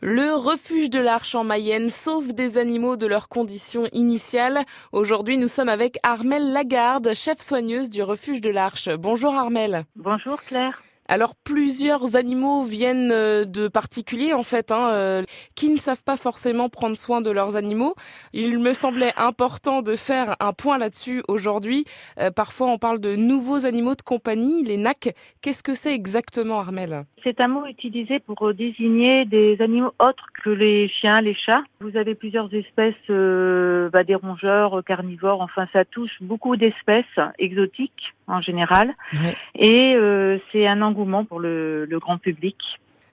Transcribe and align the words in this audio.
Le 0.00 0.32
refuge 0.32 0.90
de 0.90 1.00
l'Arche 1.00 1.34
en 1.34 1.42
Mayenne 1.42 1.90
sauve 1.90 2.32
des 2.32 2.56
animaux 2.56 2.96
de 2.96 3.08
leurs 3.08 3.28
conditions 3.28 3.88
initiales. 3.92 4.64
Aujourd'hui, 4.92 5.38
nous 5.38 5.48
sommes 5.48 5.68
avec 5.68 5.98
Armelle 6.04 6.52
Lagarde, 6.52 7.14
chef 7.14 7.40
soigneuse 7.40 7.90
du 7.90 8.04
refuge 8.04 8.40
de 8.40 8.48
l'Arche. 8.48 8.88
Bonjour 8.88 9.34
Armelle. 9.34 9.86
Bonjour 9.96 10.40
Claire. 10.42 10.80
Alors 11.10 11.34
plusieurs 11.42 12.16
animaux 12.16 12.64
viennent 12.64 13.10
euh, 13.12 13.46
de 13.46 13.66
particuliers 13.66 14.34
en 14.34 14.42
fait, 14.42 14.70
hein, 14.70 14.90
euh, 14.90 15.22
qui 15.54 15.70
ne 15.70 15.78
savent 15.78 16.04
pas 16.04 16.18
forcément 16.18 16.68
prendre 16.68 16.98
soin 16.98 17.22
de 17.22 17.30
leurs 17.30 17.56
animaux. 17.56 17.94
Il 18.34 18.58
me 18.58 18.74
semblait 18.74 19.14
important 19.16 19.80
de 19.80 19.96
faire 19.96 20.36
un 20.38 20.52
point 20.52 20.76
là-dessus 20.76 21.22
aujourd'hui. 21.26 21.86
Euh, 22.20 22.30
parfois 22.30 22.66
on 22.66 22.76
parle 22.76 23.00
de 23.00 23.16
nouveaux 23.16 23.64
animaux 23.64 23.94
de 23.94 24.02
compagnie, 24.02 24.62
les 24.62 24.76
NAC. 24.76 25.14
Qu'est-ce 25.40 25.62
que 25.62 25.72
c'est 25.72 25.94
exactement 25.94 26.60
Armel 26.60 27.04
C'est 27.24 27.40
un 27.40 27.48
mot 27.48 27.64
utilisé 27.64 28.18
pour 28.18 28.52
désigner 28.52 29.24
des 29.24 29.62
animaux 29.62 29.94
autres 29.98 30.26
que 30.44 30.50
les 30.50 30.88
chiens, 30.88 31.22
les 31.22 31.34
chats. 31.34 31.62
Vous 31.80 31.96
avez 31.96 32.16
plusieurs 32.16 32.52
espèces, 32.52 32.94
bah, 33.08 34.04
des 34.04 34.14
rongeurs, 34.14 34.84
carnivores, 34.84 35.40
enfin 35.40 35.66
ça 35.72 35.86
touche 35.86 36.12
beaucoup 36.20 36.56
d'espèces 36.56 37.06
exotiques 37.38 38.12
en 38.26 38.42
général. 38.42 38.94
Et 39.54 39.96
c'est 40.52 40.66
un 40.66 40.82
pour 41.28 41.40
le, 41.40 41.86
grand 42.00 42.18
public. 42.18 42.56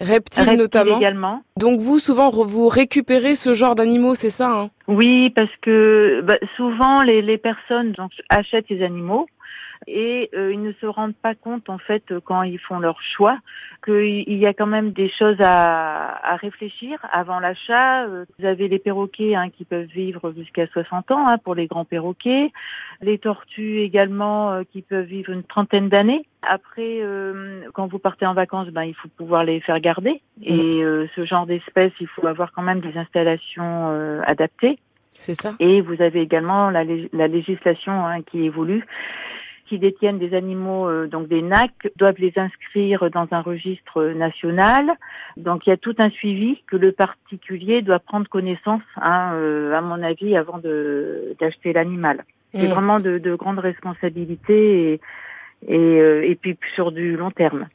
Reptiles, 0.00 0.52
notamment. 0.56 0.98
également. 0.98 1.42
Donc 1.56 1.80
vous, 1.80 1.98
souvent, 1.98 2.30
vous 2.30 2.68
récupérez 2.68 3.34
ce 3.34 3.52
genre 3.52 3.74
d'animaux, 3.74 4.14
c'est 4.14 4.30
ça 4.30 4.52
hein? 4.52 4.70
Oui, 4.86 5.30
parce 5.30 5.50
que 5.60 6.20
bah, 6.22 6.38
souvent 6.56 7.02
les, 7.02 7.20
les 7.20 7.36
personnes 7.36 7.92
donc, 7.92 8.12
achètent 8.28 8.66
ces 8.68 8.82
animaux 8.82 9.26
et 9.88 10.30
euh, 10.34 10.52
ils 10.52 10.62
ne 10.62 10.72
se 10.80 10.86
rendent 10.86 11.16
pas 11.16 11.34
compte 11.34 11.68
en 11.68 11.78
fait 11.78 12.02
quand 12.24 12.42
ils 12.42 12.58
font 12.58 12.78
leur 12.78 13.00
choix 13.16 13.38
qu'il 13.88 14.38
y 14.38 14.46
a 14.46 14.52
quand 14.52 14.66
même 14.66 14.92
des 14.92 15.10
choses 15.10 15.40
à, 15.40 16.32
à 16.32 16.36
réfléchir 16.36 16.98
avant 17.10 17.40
l'achat. 17.40 18.04
Euh, 18.04 18.24
vous 18.38 18.44
avez 18.44 18.68
les 18.68 18.78
perroquets 18.78 19.34
hein, 19.34 19.48
qui 19.50 19.64
peuvent 19.64 19.86
vivre 19.86 20.32
jusqu'à 20.36 20.66
60 20.66 21.10
ans 21.10 21.26
hein, 21.26 21.38
pour 21.38 21.54
les 21.54 21.66
grands 21.66 21.84
perroquets, 21.84 22.52
les 23.00 23.18
tortues 23.18 23.80
également 23.80 24.52
euh, 24.52 24.62
qui 24.70 24.82
peuvent 24.82 25.06
vivre 25.06 25.32
une 25.32 25.42
trentaine 25.42 25.88
d'années. 25.88 26.26
Après, 26.42 27.02
quand 27.74 27.88
vous 27.88 27.98
partez 27.98 28.24
en 28.24 28.32
vacances, 28.32 28.68
ben 28.68 28.84
il 28.84 28.94
faut 28.94 29.08
pouvoir 29.16 29.42
les 29.42 29.60
faire 29.60 29.80
garder 29.80 30.22
et 30.40 30.84
mm. 30.84 31.08
ce 31.16 31.24
genre 31.24 31.46
d'espèces, 31.46 31.92
il 32.00 32.06
faut 32.06 32.28
avoir 32.28 32.52
quand 32.52 32.62
même 32.62 32.78
des 32.78 32.96
installations 32.96 33.88
adaptées. 34.24 34.78
C'est 35.14 35.34
ça. 35.34 35.54
Et 35.58 35.80
vous 35.80 36.00
avez 36.00 36.20
également 36.20 36.70
la, 36.70 36.84
la 37.12 37.26
législation 37.26 38.06
hein, 38.06 38.22
qui 38.22 38.44
évolue 38.44 38.86
qui 39.68 39.78
détiennent 39.78 40.18
des 40.18 40.34
animaux, 40.34 40.88
euh, 40.88 41.06
donc 41.06 41.28
des 41.28 41.42
NAC, 41.42 41.70
doivent 41.96 42.18
les 42.18 42.32
inscrire 42.36 43.10
dans 43.10 43.28
un 43.30 43.40
registre 43.40 44.02
national. 44.04 44.90
Donc 45.36 45.66
il 45.66 45.70
y 45.70 45.72
a 45.72 45.76
tout 45.76 45.94
un 45.98 46.10
suivi 46.10 46.62
que 46.66 46.76
le 46.76 46.92
particulier 46.92 47.82
doit 47.82 47.98
prendre 47.98 48.28
connaissance, 48.28 48.82
hein, 48.96 49.32
euh, 49.34 49.74
à 49.74 49.80
mon 49.80 50.02
avis, 50.02 50.36
avant 50.36 50.58
de 50.58 51.36
d'acheter 51.40 51.72
l'animal. 51.72 52.24
C'est 52.54 52.68
mm. 52.68 52.72
vraiment 52.72 52.98
de, 52.98 53.18
de 53.18 53.34
grandes 53.34 53.58
responsabilités 53.58 54.92
et, 54.92 55.00
et, 55.66 55.76
euh, 55.76 56.28
et 56.28 56.34
puis 56.34 56.56
sur 56.74 56.92
du 56.92 57.16
long 57.16 57.30
terme. 57.30 57.66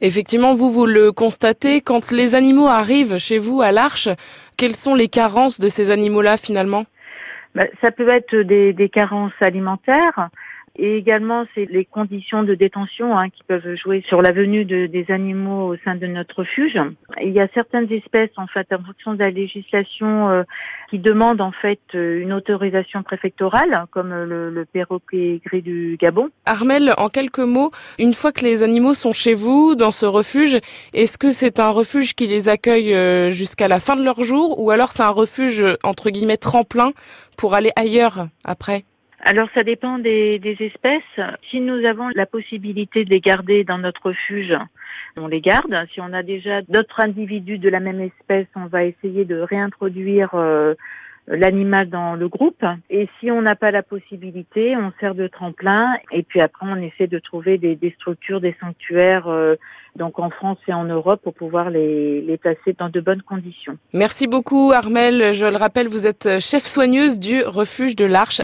Effectivement, 0.00 0.54
vous, 0.54 0.70
vous 0.70 0.86
le 0.86 1.12
constatez, 1.12 1.80
quand 1.80 2.10
les 2.10 2.34
animaux 2.34 2.68
arrivent 2.68 3.18
chez 3.18 3.38
vous 3.38 3.60
à 3.60 3.72
l'Arche, 3.72 4.08
quelles 4.56 4.76
sont 4.76 4.94
les 4.94 5.08
carences 5.08 5.60
de 5.60 5.68
ces 5.68 5.90
animaux-là 5.90 6.36
finalement? 6.36 6.84
Ben, 7.54 7.68
Ça 7.82 7.90
peut 7.90 8.08
être 8.08 8.34
des, 8.36 8.72
des 8.72 8.88
carences 8.88 9.32
alimentaires, 9.40 10.28
et 10.78 10.96
également, 10.96 11.44
c'est 11.54 11.66
les 11.70 11.84
conditions 11.84 12.44
de 12.44 12.54
détention 12.54 13.18
hein, 13.18 13.30
qui 13.30 13.42
peuvent 13.42 13.74
jouer 13.74 14.04
sur 14.06 14.22
la 14.22 14.30
venue 14.30 14.64
de, 14.64 14.86
des 14.86 15.10
animaux 15.10 15.72
au 15.72 15.76
sein 15.84 15.96
de 15.96 16.06
notre 16.06 16.40
refuge. 16.40 16.78
Il 17.20 17.32
y 17.32 17.40
a 17.40 17.48
certaines 17.52 17.92
espèces, 17.92 18.30
en 18.36 18.46
fait, 18.46 18.72
en 18.72 18.78
fonction 18.84 19.14
de 19.14 19.18
la 19.18 19.30
législation, 19.30 20.30
euh, 20.30 20.42
qui 20.88 21.00
demandent 21.00 21.40
en 21.40 21.50
fait 21.50 21.80
euh, 21.96 22.20
une 22.20 22.32
autorisation 22.32 23.02
préfectorale, 23.02 23.86
comme 23.90 24.10
le, 24.10 24.50
le 24.50 24.64
perroquet 24.64 25.40
gris 25.44 25.62
du 25.62 25.96
Gabon. 26.00 26.30
Armel, 26.46 26.94
en 26.96 27.08
quelques 27.08 27.38
mots, 27.40 27.72
une 27.98 28.14
fois 28.14 28.30
que 28.30 28.44
les 28.44 28.62
animaux 28.62 28.94
sont 28.94 29.12
chez 29.12 29.34
vous, 29.34 29.74
dans 29.74 29.90
ce 29.90 30.06
refuge, 30.06 30.58
est-ce 30.94 31.18
que 31.18 31.32
c'est 31.32 31.58
un 31.58 31.70
refuge 31.70 32.14
qui 32.14 32.28
les 32.28 32.48
accueille 32.48 32.94
euh, 32.94 33.32
jusqu'à 33.32 33.66
la 33.66 33.80
fin 33.80 33.96
de 33.96 34.04
leur 34.04 34.22
jour, 34.22 34.62
ou 34.62 34.70
alors 34.70 34.92
c'est 34.92 35.02
un 35.02 35.08
refuge 35.08 35.64
entre 35.82 36.10
guillemets 36.10 36.36
tremplin 36.36 36.92
pour 37.36 37.54
aller 37.54 37.72
ailleurs 37.74 38.28
après? 38.44 38.84
Alors 39.20 39.48
ça 39.54 39.62
dépend 39.62 39.98
des, 39.98 40.38
des, 40.38 40.56
espèces. 40.60 41.02
Si 41.50 41.60
nous 41.60 41.84
avons 41.84 42.08
la 42.14 42.26
possibilité 42.26 43.04
de 43.04 43.10
les 43.10 43.20
garder 43.20 43.64
dans 43.64 43.78
notre 43.78 44.06
refuge, 44.06 44.54
on 45.16 45.26
les 45.26 45.40
garde. 45.40 45.74
Si 45.92 46.00
on 46.00 46.12
a 46.12 46.22
déjà 46.22 46.62
d'autres 46.62 47.00
individus 47.00 47.58
de 47.58 47.68
la 47.68 47.80
même 47.80 48.00
espèce, 48.00 48.46
on 48.54 48.66
va 48.66 48.84
essayer 48.84 49.24
de 49.24 49.40
réintroduire 49.40 50.30
euh, 50.34 50.74
l'animal 51.26 51.88
dans 51.90 52.14
le 52.14 52.28
groupe. 52.28 52.64
Et 52.90 53.08
si 53.18 53.30
on 53.30 53.42
n'a 53.42 53.54
pas 53.54 53.70
la 53.70 53.82
possibilité, 53.82 54.76
on 54.76 54.92
sert 55.00 55.14
de 55.14 55.26
tremplin. 55.26 55.94
Et 56.12 56.22
puis 56.22 56.40
après, 56.40 56.66
on 56.68 56.76
essaie 56.76 57.06
de 57.06 57.18
trouver 57.18 57.58
des, 57.58 57.76
des 57.76 57.90
structures, 57.92 58.40
des 58.40 58.56
sanctuaires, 58.60 59.28
euh, 59.28 59.56
donc 59.96 60.18
en 60.18 60.30
France 60.30 60.58
et 60.68 60.72
en 60.72 60.84
Europe, 60.84 61.20
pour 61.22 61.34
pouvoir 61.34 61.70
les, 61.70 62.20
les 62.22 62.36
placer 62.36 62.74
dans 62.78 62.88
de 62.88 63.00
bonnes 63.00 63.22
conditions. 63.22 63.76
Merci 63.92 64.26
beaucoup, 64.26 64.72
Armel. 64.72 65.34
Je 65.34 65.46
le 65.46 65.56
rappelle, 65.56 65.88
vous 65.88 66.06
êtes 66.06 66.38
chef 66.40 66.64
soigneuse 66.64 67.18
du 67.18 67.42
refuge 67.42 67.96
de 67.96 68.04
l'Arche. 68.04 68.36